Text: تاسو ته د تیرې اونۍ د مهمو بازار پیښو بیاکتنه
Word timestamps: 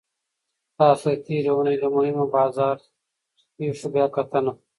تاسو 0.77 1.05
ته 1.13 1.19
د 1.19 1.21
تیرې 1.25 1.51
اونۍ 1.55 1.75
د 1.79 1.83
مهمو 1.95 2.25
بازار 2.35 2.77
پیښو 3.55 3.87
بیاکتنه 3.95 4.51